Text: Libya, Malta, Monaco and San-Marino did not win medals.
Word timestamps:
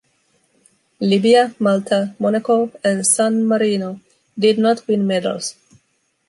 Libya, 0.99 1.53
Malta, 1.59 2.15
Monaco 2.17 2.71
and 2.83 3.05
San-Marino 3.05 4.01
did 4.35 4.57
not 4.57 4.87
win 4.87 5.05
medals. 5.05 5.53